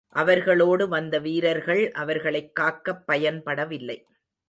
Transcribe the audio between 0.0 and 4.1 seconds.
அவர்களோடு வந்த வீரர்கள் அவர்களைக் காக்கப் பயன்படவில்லை.